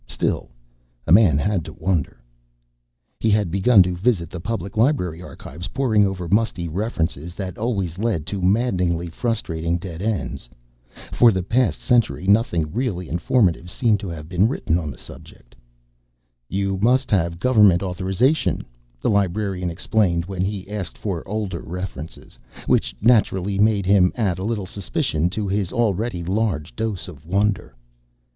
[0.07, 0.49] Still
[1.05, 2.23] a man had to wonder....
[3.19, 7.99] He had begun to visit the Public Library Archives, poring over musty references that always
[7.99, 10.49] led to maddeningly frustrating dead ends.
[11.11, 15.55] For the past century nothing really informative seemed to have been written on the subject.
[16.49, 18.65] "You must have government authorization,"
[18.99, 22.39] the librarian explained when he asked for older references.
[22.65, 27.75] Which, naturally, made him add a little suspicion to his already large dose of wonder.